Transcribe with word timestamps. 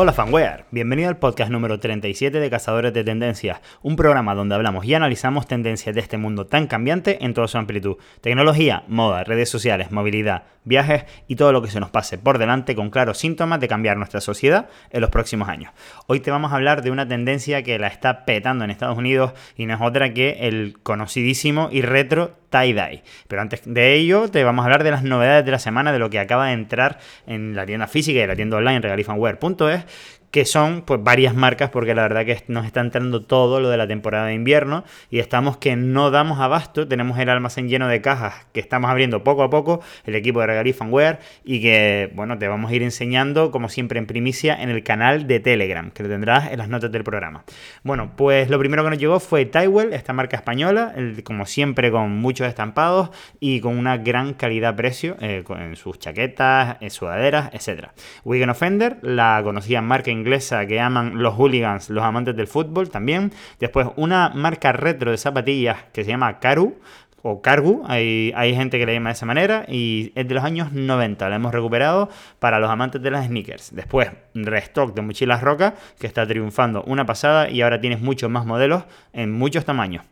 Hola 0.00 0.12
fanware, 0.12 0.64
bienvenido 0.70 1.08
al 1.08 1.16
podcast 1.16 1.50
número 1.50 1.80
37 1.80 2.38
de 2.38 2.50
Cazadores 2.50 2.94
de 2.94 3.02
Tendencias, 3.02 3.60
un 3.82 3.96
programa 3.96 4.36
donde 4.36 4.54
hablamos 4.54 4.84
y 4.84 4.94
analizamos 4.94 5.48
tendencias 5.48 5.92
de 5.92 6.00
este 6.00 6.18
mundo 6.18 6.46
tan 6.46 6.68
cambiante 6.68 7.24
en 7.24 7.34
toda 7.34 7.48
su 7.48 7.58
amplitud. 7.58 7.96
Tecnología, 8.20 8.84
moda, 8.86 9.24
redes 9.24 9.50
sociales, 9.50 9.90
movilidad, 9.90 10.44
viajes 10.68 11.04
y 11.26 11.36
todo 11.36 11.52
lo 11.52 11.62
que 11.62 11.70
se 11.70 11.80
nos 11.80 11.90
pase 11.90 12.18
por 12.18 12.38
delante 12.38 12.76
con 12.76 12.90
claros 12.90 13.18
síntomas 13.18 13.58
de 13.58 13.68
cambiar 13.68 13.96
nuestra 13.96 14.20
sociedad 14.20 14.68
en 14.90 15.00
los 15.00 15.10
próximos 15.10 15.48
años. 15.48 15.72
Hoy 16.06 16.20
te 16.20 16.30
vamos 16.30 16.52
a 16.52 16.56
hablar 16.56 16.82
de 16.82 16.90
una 16.90 17.08
tendencia 17.08 17.62
que 17.62 17.78
la 17.78 17.88
está 17.88 18.24
petando 18.24 18.64
en 18.64 18.70
Estados 18.70 18.98
Unidos 18.98 19.32
y 19.56 19.66
no 19.66 19.74
es 19.74 19.80
otra 19.80 20.12
que 20.12 20.36
el 20.42 20.78
conocidísimo 20.82 21.68
y 21.72 21.82
retro 21.82 22.36
tie-dye. 22.50 23.02
Pero 23.26 23.42
antes 23.42 23.62
de 23.64 23.94
ello, 23.94 24.28
te 24.30 24.44
vamos 24.44 24.62
a 24.62 24.66
hablar 24.66 24.84
de 24.84 24.90
las 24.90 25.02
novedades 25.02 25.44
de 25.44 25.50
la 25.50 25.58
semana, 25.58 25.92
de 25.92 25.98
lo 25.98 26.10
que 26.10 26.18
acaba 26.18 26.46
de 26.46 26.52
entrar 26.52 26.98
en 27.26 27.54
la 27.54 27.66
tienda 27.66 27.86
física 27.86 28.20
y 28.20 28.26
la 28.26 28.36
tienda 28.36 28.56
online 28.56 28.80
regalifanware.es 28.80 30.17
que 30.30 30.44
son 30.44 30.82
pues 30.82 31.02
varias 31.02 31.34
marcas 31.34 31.70
porque 31.70 31.94
la 31.94 32.02
verdad 32.02 32.24
que 32.24 32.42
nos 32.48 32.66
está 32.66 32.80
entrando 32.80 33.22
todo 33.22 33.60
lo 33.60 33.70
de 33.70 33.76
la 33.76 33.86
temporada 33.86 34.26
de 34.26 34.34
invierno 34.34 34.84
y 35.10 35.18
estamos 35.20 35.56
que 35.56 35.76
no 35.76 36.10
damos 36.10 36.38
abasto, 36.38 36.86
tenemos 36.86 37.18
el 37.18 37.28
almacén 37.28 37.68
lleno 37.68 37.88
de 37.88 38.00
cajas 38.00 38.46
que 38.52 38.60
estamos 38.60 38.90
abriendo 38.90 39.24
poco 39.24 39.42
a 39.42 39.50
poco, 39.50 39.80
el 40.04 40.14
equipo 40.14 40.40
de 40.40 40.46
Regalí 40.48 40.72
Fanware 40.72 41.18
y 41.44 41.60
que 41.60 42.10
bueno, 42.14 42.38
te 42.38 42.48
vamos 42.48 42.70
a 42.70 42.74
ir 42.74 42.82
enseñando 42.82 43.50
como 43.50 43.68
siempre 43.68 43.98
en 43.98 44.06
primicia 44.06 44.60
en 44.60 44.70
el 44.70 44.82
canal 44.82 45.26
de 45.26 45.40
Telegram, 45.40 45.90
que 45.90 46.02
lo 46.02 46.08
tendrás 46.08 46.52
en 46.52 46.58
las 46.58 46.68
notas 46.68 46.92
del 46.92 47.04
programa. 47.04 47.44
Bueno, 47.82 48.12
pues 48.16 48.50
lo 48.50 48.58
primero 48.58 48.84
que 48.84 48.90
nos 48.90 48.98
llegó 48.98 49.20
fue 49.20 49.46
Tywell, 49.46 49.92
esta 49.92 50.12
marca 50.12 50.36
española, 50.36 50.94
como 51.24 51.46
siempre 51.46 51.90
con 51.90 52.10
muchos 52.18 52.46
estampados 52.46 53.10
y 53.40 53.60
con 53.60 53.78
una 53.78 53.96
gran 53.96 54.34
calidad-precio 54.34 55.16
eh, 55.20 55.44
en 55.48 55.76
sus 55.76 55.98
chaquetas, 55.98 56.76
en 56.80 56.90
sudaderas, 56.90 57.50
etc. 57.52 57.88
Wigan 58.24 58.50
Offender, 58.50 58.98
la 59.02 59.40
conocida 59.42 59.80
marca 59.80 60.10
inglesa 60.18 60.66
que 60.66 60.80
aman 60.80 61.22
los 61.22 61.34
hooligans, 61.34 61.90
los 61.90 62.04
amantes 62.04 62.36
del 62.36 62.46
fútbol 62.46 62.90
también. 62.90 63.32
Después 63.58 63.88
una 63.96 64.30
marca 64.30 64.72
retro 64.72 65.10
de 65.10 65.16
zapatillas 65.16 65.84
que 65.92 66.04
se 66.04 66.10
llama 66.10 66.38
Karu 66.40 66.78
o 67.22 67.42
Cargu, 67.42 67.82
hay, 67.86 68.32
hay, 68.36 68.54
gente 68.54 68.78
que 68.78 68.86
le 68.86 68.94
llama 68.94 69.10
de 69.10 69.14
esa 69.14 69.26
manera, 69.26 69.64
y 69.68 70.12
es 70.14 70.28
de 70.28 70.34
los 70.34 70.44
años 70.44 70.72
90, 70.72 71.28
la 71.28 71.36
hemos 71.36 71.52
recuperado 71.52 72.08
para 72.38 72.60
los 72.60 72.70
amantes 72.70 73.02
de 73.02 73.10
las 73.10 73.26
sneakers. 73.26 73.74
Después, 73.74 74.10
restock 74.34 74.94
de 74.94 75.02
mochilas 75.02 75.42
roca, 75.42 75.74
que 75.98 76.06
está 76.06 76.26
triunfando 76.26 76.84
una 76.84 77.06
pasada 77.06 77.50
y 77.50 77.60
ahora 77.62 77.80
tienes 77.80 78.00
muchos 78.00 78.30
más 78.30 78.46
modelos 78.46 78.84
en 79.12 79.32
muchos 79.32 79.64
tamaños. 79.64 80.04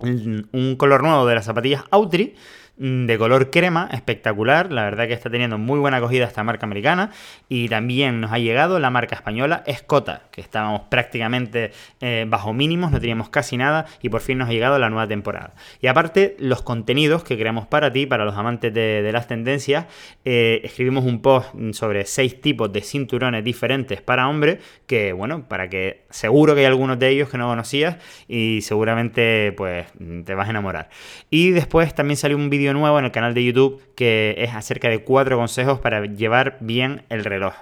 Un 0.00 0.76
color 0.78 1.02
nuevo 1.02 1.26
de 1.26 1.34
las 1.34 1.44
zapatillas 1.44 1.84
Autry, 1.90 2.34
de 2.80 3.18
color 3.18 3.50
crema, 3.50 3.90
espectacular. 3.92 4.72
La 4.72 4.84
verdad 4.84 5.06
que 5.06 5.12
está 5.12 5.28
teniendo 5.28 5.58
muy 5.58 5.78
buena 5.78 5.98
acogida 5.98 6.24
esta 6.24 6.42
marca 6.42 6.64
americana. 6.64 7.10
Y 7.46 7.68
también 7.68 8.22
nos 8.22 8.32
ha 8.32 8.38
llegado 8.38 8.80
la 8.80 8.88
marca 8.88 9.14
española 9.14 9.62
Escota, 9.66 10.22
que 10.30 10.40
estábamos 10.40 10.82
prácticamente 10.88 11.72
eh, 12.00 12.24
bajo 12.26 12.54
mínimos, 12.54 12.90
no 12.90 12.98
teníamos 12.98 13.28
casi 13.28 13.58
nada 13.58 13.86
y 14.00 14.08
por 14.08 14.22
fin 14.22 14.38
nos 14.38 14.48
ha 14.48 14.52
llegado 14.52 14.78
la 14.78 14.88
nueva 14.88 15.06
temporada. 15.06 15.52
Y 15.82 15.88
aparte, 15.88 16.36
los 16.38 16.62
contenidos 16.62 17.22
que 17.22 17.36
creamos 17.36 17.66
para 17.66 17.92
ti, 17.92 18.06
para 18.06 18.24
los 18.24 18.34
amantes 18.36 18.72
de, 18.72 19.10
las 19.12 19.26
tendencias, 19.26 19.86
eh, 20.24 20.62
escribimos 20.64 21.04
un 21.04 21.20
post 21.20 21.54
sobre 21.72 22.06
seis 22.06 22.40
tipos 22.40 22.72
de 22.72 22.80
cinturones 22.80 23.44
diferentes 23.44 24.00
para 24.00 24.26
hombres, 24.28 24.58
que 24.86 25.12
bueno, 25.12 25.46
para 25.48 25.68
que 25.68 26.04
seguro 26.08 26.54
que 26.54 26.60
hay 26.60 26.66
algunos 26.66 26.98
de 26.98 27.10
ellos 27.10 27.28
que 27.28 27.36
no 27.36 27.48
conocías 27.48 27.96
y 28.26 28.60
seguramente 28.62 29.52
pues 29.52 29.86
te 30.24 30.34
vas 30.34 30.46
a 30.46 30.50
enamorar. 30.50 30.88
Y 31.28 31.50
después 31.50 31.94
también 31.94 32.16
salió 32.16 32.36
un 32.36 32.48
vídeo 32.48 32.69
nuevo 32.74 32.98
en 32.98 33.04
el 33.04 33.10
canal 33.10 33.34
de 33.34 33.44
YouTube 33.44 33.82
que 33.94 34.34
es 34.38 34.54
acerca 34.54 34.88
de 34.88 35.04
cuatro 35.04 35.36
consejos 35.36 35.78
para 35.80 36.06
llevar 36.06 36.56
bien 36.60 37.02
el 37.10 37.24
reloj. 37.24 37.54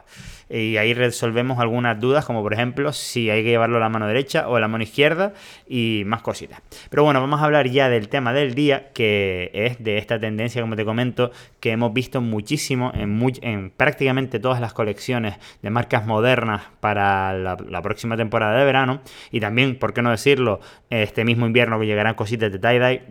Y 0.51 0.79
ahí 0.79 0.95
resolvemos 0.95 1.59
algunas 1.59 2.01
dudas, 2.01 2.25
como 2.25 2.43
por 2.43 2.55
ejemplo 2.55 2.93
si 2.93 3.29
hay 3.29 3.43
que 3.43 3.51
llevarlo 3.51 3.77
a 3.77 3.81
la 3.81 3.89
mano 3.89 4.07
derecha 4.07 4.49
o 4.49 4.57
a 4.57 4.61
la 4.61 4.69
mano 4.69 4.83
izquierda 4.83 5.35
y 5.69 6.05
más 6.07 6.23
cositas. 6.23 6.63
Pero 6.89 7.05
bueno, 7.05 7.21
vamos 7.21 7.41
a 7.41 7.45
hablar 7.45 7.69
ya 7.69 7.89
del 7.89 8.09
tema 8.09 8.33
del 8.33 8.55
día, 8.55 8.91
que 8.95 9.51
es 9.53 9.83
de 9.83 9.99
esta 9.99 10.19
tendencia, 10.19 10.63
como 10.63 10.77
te 10.77 10.85
comento, 10.85 11.31
que 11.61 11.73
hemos 11.73 11.93
visto 11.93 12.21
muchísimo 12.21 12.93
en, 12.95 13.21
en 13.43 13.71
prácticamente 13.71 14.39
todas 14.39 14.61
las 14.61 14.73
colecciones 14.73 15.37
de 15.61 15.71
marcas 15.71 16.07
modernas 16.07 16.63
para 16.81 17.35
la, 17.35 17.57
la 17.69 17.83
próxima 17.83 18.17
temporada 18.17 18.59
de 18.59 18.65
verano. 18.65 19.03
Y 19.31 19.41
también, 19.41 19.79
por 19.79 19.93
qué 19.93 20.01
no 20.01 20.11
decirlo, 20.11 20.61
este 20.89 21.25
mismo 21.25 21.47
invierno 21.47 21.79
que 21.79 21.87
llegarán 21.87 22.15
cositas 22.15 22.51
de 22.51 22.59
tie-dye 22.59 23.03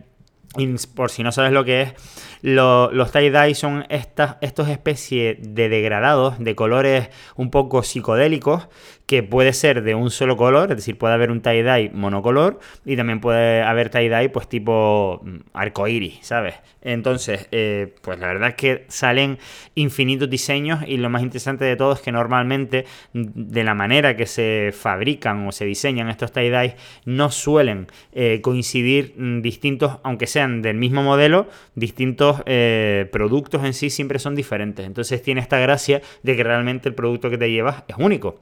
por 0.94 1.10
si 1.10 1.22
no 1.22 1.32
sabes 1.32 1.52
lo 1.52 1.64
que 1.64 1.82
es, 1.82 1.94
los 2.42 3.12
tie-dye 3.12 3.54
son 3.54 3.84
estas, 3.90 4.36
estos 4.40 4.68
especies 4.68 5.36
de 5.40 5.68
degradados 5.68 6.38
de 6.38 6.54
colores 6.54 7.10
un 7.36 7.50
poco 7.50 7.82
psicodélicos 7.82 8.68
que 9.08 9.22
puede 9.22 9.54
ser 9.54 9.82
de 9.84 9.94
un 9.94 10.10
solo 10.10 10.36
color, 10.36 10.70
es 10.70 10.76
decir, 10.76 10.98
puede 10.98 11.14
haber 11.14 11.30
un 11.30 11.40
tie-dye 11.40 11.90
monocolor 11.94 12.60
y 12.84 12.94
también 12.94 13.20
puede 13.20 13.62
haber 13.62 13.90
tie-dye 13.90 14.28
pues 14.28 14.50
tipo 14.50 15.22
mm, 15.24 15.36
arcoíris, 15.54 16.18
¿sabes? 16.20 16.56
Entonces, 16.82 17.48
eh, 17.50 17.94
pues 18.02 18.18
la 18.18 18.26
verdad 18.26 18.50
es 18.50 18.54
que 18.56 18.84
salen 18.88 19.38
infinitos 19.74 20.28
diseños 20.28 20.80
y 20.86 20.98
lo 20.98 21.08
más 21.08 21.22
interesante 21.22 21.64
de 21.64 21.74
todo 21.74 21.94
es 21.94 22.00
que 22.00 22.12
normalmente 22.12 22.84
mm, 23.14 23.22
de 23.34 23.64
la 23.64 23.72
manera 23.72 24.14
que 24.14 24.26
se 24.26 24.74
fabrican 24.78 25.46
o 25.48 25.52
se 25.52 25.64
diseñan 25.64 26.10
estos 26.10 26.30
tie-dye 26.30 26.76
no 27.06 27.30
suelen 27.30 27.86
eh, 28.12 28.40
coincidir 28.42 29.14
mm, 29.16 29.40
distintos, 29.40 30.00
aunque 30.02 30.26
sean 30.38 30.62
del 30.62 30.76
mismo 30.76 31.02
modelo, 31.02 31.48
distintos 31.74 32.42
eh, 32.46 33.08
productos 33.10 33.64
en 33.64 33.74
sí 33.74 33.90
siempre 33.90 34.20
son 34.20 34.36
diferentes. 34.36 34.86
Entonces 34.86 35.20
tiene 35.20 35.40
esta 35.40 35.58
gracia 35.58 36.00
de 36.22 36.36
que 36.36 36.44
realmente 36.44 36.88
el 36.88 36.94
producto 36.94 37.28
que 37.28 37.38
te 37.38 37.50
llevas 37.50 37.82
es 37.88 37.96
único. 37.98 38.40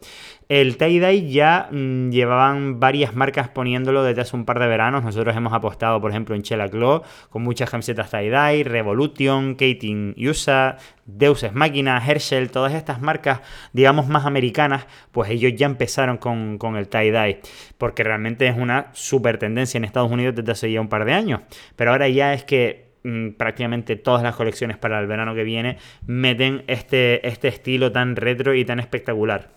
El 0.48 0.78
tie-dye 0.78 1.28
ya 1.28 1.68
mm, 1.72 2.10
llevaban 2.10 2.78
varias 2.78 3.16
marcas 3.16 3.48
poniéndolo 3.48 4.04
desde 4.04 4.20
hace 4.20 4.36
un 4.36 4.44
par 4.44 4.60
de 4.60 4.68
veranos. 4.68 5.02
Nosotros 5.02 5.36
hemos 5.36 5.52
apostado, 5.52 6.00
por 6.00 6.12
ejemplo, 6.12 6.36
en 6.36 6.42
Chela 6.42 6.68
Claw 6.68 7.02
con 7.30 7.42
muchas 7.42 7.68
camisetas 7.68 8.12
tie-dye, 8.12 8.62
Revolution, 8.62 9.56
Kating 9.56 10.14
USA, 10.16 10.76
Deus 11.04 11.42
Ex 11.42 11.52
Máquina, 11.52 12.00
Herschel, 12.04 12.52
todas 12.52 12.74
estas 12.74 13.00
marcas, 13.00 13.40
digamos, 13.72 14.06
más 14.06 14.24
americanas, 14.24 14.86
pues 15.10 15.30
ellos 15.30 15.52
ya 15.56 15.66
empezaron 15.66 16.16
con, 16.18 16.58
con 16.58 16.76
el 16.76 16.88
tie-dye, 16.88 17.40
porque 17.76 18.04
realmente 18.04 18.46
es 18.46 18.56
una 18.56 18.90
super 18.92 19.38
tendencia 19.38 19.78
en 19.78 19.84
Estados 19.84 20.12
Unidos 20.12 20.36
desde 20.36 20.52
hace 20.52 20.70
ya 20.70 20.80
un 20.80 20.88
par 20.88 21.04
de 21.06 21.12
años. 21.12 21.40
Pero 21.74 21.90
ahora 21.90 22.08
ya 22.08 22.34
es 22.34 22.44
que 22.44 22.92
mm, 23.02 23.30
prácticamente 23.30 23.96
todas 23.96 24.22
las 24.22 24.36
colecciones 24.36 24.76
para 24.76 25.00
el 25.00 25.08
verano 25.08 25.34
que 25.34 25.42
viene 25.42 25.78
meten 26.06 26.62
este, 26.68 27.26
este 27.26 27.48
estilo 27.48 27.90
tan 27.90 28.14
retro 28.14 28.54
y 28.54 28.64
tan 28.64 28.78
espectacular. 28.78 29.56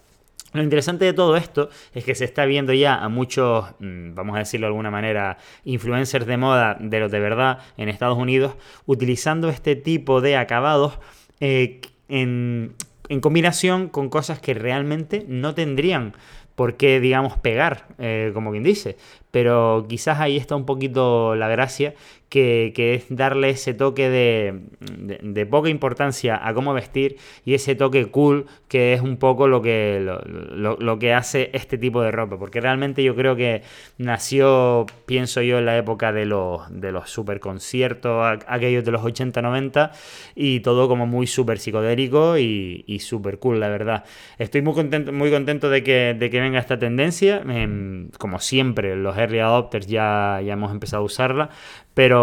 Lo 0.54 0.64
interesante 0.64 1.06
de 1.06 1.14
todo 1.14 1.38
esto 1.38 1.70
es 1.94 2.04
que 2.04 2.16
se 2.16 2.26
está 2.26 2.46
viendo 2.46 2.74
ya 2.74 2.96
a 2.96 3.10
muchos, 3.10 3.66
mm, 3.80 4.16
vamos 4.16 4.36
a 4.36 4.40
decirlo 4.40 4.66
de 4.66 4.70
alguna 4.70 4.90
manera, 4.90 5.38
influencers 5.64 6.26
de 6.26 6.38
moda 6.38 6.78
de 6.80 7.00
los 7.00 7.12
de 7.12 7.20
verdad 7.20 7.60
en 7.78 7.90
Estados 7.90 8.18
Unidos, 8.18 8.56
utilizando 8.86 9.50
este 9.50 9.76
tipo 9.76 10.22
de 10.22 10.38
acabados 10.38 10.98
eh, 11.40 11.82
en, 12.08 12.76
combinación 13.22 13.90
con 13.90 14.09
cosas 14.09 14.40
que 14.40 14.54
realmente 14.54 15.26
no 15.28 15.56
tendrían 15.56 16.14
por 16.56 16.78
qué, 16.78 17.00
digamos, 17.00 17.38
pegar, 17.38 17.88
eh, 17.98 18.32
como 18.34 18.52
quien 18.52 18.64
dice. 18.64 18.98
Pero 19.32 19.86
quizás 19.88 20.20
ahí 20.20 20.36
está 20.36 20.56
un 20.56 20.66
poquito 20.66 21.36
la 21.36 21.48
gracia 21.48 21.94
que, 22.29 22.94
es 22.95 23.06
darle 23.09 23.50
ese 23.50 23.73
toque 23.73 24.09
de, 24.09 25.45
poca 25.47 25.69
importancia 25.69 26.40
a 26.41 26.53
cómo 26.53 26.73
vestir 26.73 27.17
y 27.44 27.56
ese 27.56 27.75
toque 27.75 28.06
cool 28.06 28.45
que 28.67 28.94
es 28.94 29.01
un 29.01 29.17
poco 29.17 29.47
lo 29.47 29.62
que, 29.62 30.00
lo, 30.00 31.00
que 31.00 31.13
hace 31.13 31.50
este 31.53 31.78
tipo 31.78 32.01
de 32.01 32.12
ropa. 32.12 32.38
Porque 32.38 32.62
realmente 32.62 33.03
yo 33.03 33.16
creo 33.16 33.35
que 33.35 33.63
nació, 33.97 34.85
pienso 35.06 35.41
yo, 35.41 35.57
en 35.57 35.66
la 35.66 35.78
época 35.78 36.13
de 36.13 36.25
los, 36.25 36.62
de 36.69 36.91
los 36.91 37.09
super 37.09 37.40
conciertos, 37.40 38.40
aquellos 38.47 38.85
de 38.85 38.91
los 38.91 39.01
80-90, 39.01 39.91
y 40.35 40.59
todo 40.59 40.87
como 40.87 41.08
muy 41.08 41.25
súper 41.25 41.58
psicodélico 41.58 42.37
y, 42.37 42.84
y 42.85 42.99
súper 42.99 43.40
cool, 43.40 43.59
la 43.59 43.70
verdad. 43.70 44.03
Estoy 44.37 44.61
muy 44.61 44.73
contento, 44.73 45.11
muy 45.11 45.32
contento 45.32 45.70
de 45.70 45.84
que, 45.84 46.16
de 46.17 46.29
que 46.29 46.40
venga 46.40 46.59
esta 46.59 46.78
tendencia. 46.78 47.41
Em, 47.47 48.09
como 48.20 48.40
siempre, 48.40 48.96
los 48.96 49.17
early 49.17 49.40
adopters 49.40 49.87
ya, 49.87 50.41
ya 50.46 50.53
hemos 50.53 50.72
empezado 50.72 51.02
a 51.02 51.05
usarla, 51.05 51.49
pero 51.96 52.19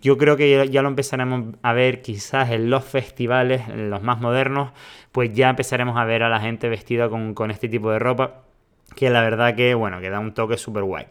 yo 0.00 0.18
creo 0.18 0.36
que 0.36 0.68
ya 0.70 0.82
lo 0.82 0.88
empezaremos 0.88 1.54
a 1.62 1.72
ver 1.72 2.02
quizás 2.02 2.50
en 2.50 2.70
los 2.70 2.84
festivales, 2.84 3.62
en 3.68 3.90
los 3.90 4.02
más 4.02 4.20
modernos, 4.20 4.72
pues 5.12 5.32
ya 5.32 5.50
empezaremos 5.50 5.96
a 5.96 6.04
ver 6.04 6.22
a 6.22 6.28
la 6.28 6.40
gente 6.40 6.68
vestida 6.68 7.08
con, 7.08 7.50
este 7.50 7.68
tipo 7.68 7.90
de 7.90 7.98
ropa, 7.98 8.42
que 8.96 9.10
la 9.10 9.22
verdad 9.22 9.54
que, 9.54 9.74
bueno, 9.74 10.00
que 10.00 10.10
da 10.10 10.20
un 10.20 10.34
toque 10.34 10.56
súper 10.56 10.84
guay. 10.84 11.06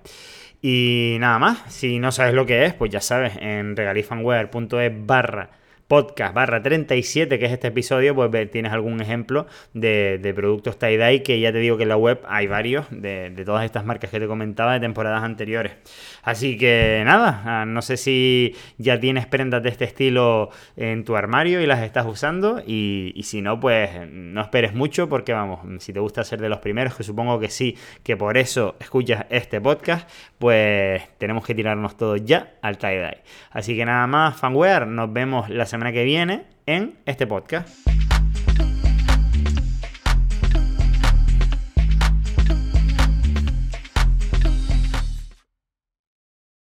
Y 0.62 1.18
nada 1.20 1.40
más, 1.40 1.64
si 1.68 2.00
no 2.00 2.12
sabes 2.12 2.34
lo 2.34 2.46
que 2.46 2.66
es, 2.66 2.74
pues 2.74 2.92
ya 2.92 3.02
sabes, 3.02 3.34
en 3.40 3.76
regalifanwear.es 3.76 5.06
barra 5.06 5.59
podcast 5.90 6.36
barra 6.36 6.62
37, 6.62 7.40
que 7.40 7.46
es 7.46 7.52
este 7.52 7.70
episodio, 7.70 8.14
pues 8.14 8.30
tienes 8.52 8.72
algún 8.72 9.02
ejemplo 9.02 9.48
de, 9.74 10.34
productos 10.36 10.78
tie-dye 10.78 11.24
que 11.24 11.40
ya 11.40 11.52
te 11.52 11.58
digo 11.58 11.78
que 11.78 11.84
en 11.84 11.90
la 11.90 11.98
web 11.98 12.22
hay 12.28 12.46
varios 12.46 12.86
de, 12.92 13.34
todas 13.44 13.66
estas 13.66 13.86
marcas 13.86 14.12
que 14.12 14.20
te 14.20 14.28
comentaba 14.28 14.74
de 14.74 14.82
temporadas 14.82 15.24
anteriores. 15.24 15.74
Así 16.22 16.58
que 16.58 17.02
nada, 17.06 17.42
ah, 17.44 17.66
no 17.66 17.82
sé 17.82 17.98
si 17.98 18.56
ya 18.78 19.00
tienes 19.00 19.26
prendas 19.26 19.64
de 19.64 19.70
este 19.70 19.86
estilo 19.86 20.52
en 20.78 21.04
tu 21.06 21.16
armario 21.16 21.60
y 21.60 21.66
las 21.66 21.82
estás 21.82 22.06
usando 22.06 22.62
y, 22.66 23.12
y 23.16 23.24
si 23.24 23.42
no, 23.42 23.60
pues 23.60 23.90
no 24.12 24.42
esperes 24.42 24.76
mucho 24.76 25.10
porque 25.10 25.34
vamos, 25.34 25.62
si 25.84 25.92
te 25.92 26.00
gusta 26.00 26.24
ser 26.24 26.40
de 26.40 26.50
los 26.50 26.60
primeros, 26.60 26.94
que 26.96 27.04
supongo 27.04 27.40
que 27.40 27.50
sí, 27.50 27.76
que 28.04 28.16
por 28.16 28.38
eso 28.38 28.76
escuchas 28.80 29.26
este 29.32 29.60
podcast, 29.60 30.08
pues 30.38 31.02
tenemos 31.18 31.44
que 31.44 31.56
tirarnos 31.56 31.98
todos 31.98 32.24
ya 32.24 32.54
al 32.62 32.78
tie-dye. 32.78 33.24
Así 33.50 33.76
que 33.76 33.86
nada 33.86 34.06
más, 34.06 34.38
fanware, 34.38 34.86
nos 34.86 35.12
vemos 35.12 35.50
la 35.50 35.66
semana 35.80 35.94
que 35.94 36.04
viene 36.04 36.44
en 36.66 37.00
este 37.06 37.26
podcast. 37.26 37.89